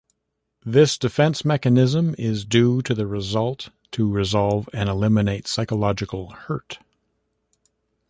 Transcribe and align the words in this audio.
This 0.65 0.97
defense 0.97 1.45
mechanism 1.45 2.15
is 2.17 2.43
due 2.43 2.81
to 2.81 2.95
the 2.95 3.05
result 3.05 3.69
to 3.91 4.11
resolve 4.11 4.67
and 4.73 4.89
eliminate 4.89 5.45
psychological 5.45 6.31
hurt. 6.31 6.79